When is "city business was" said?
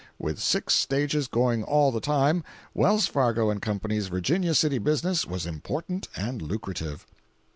4.55-5.45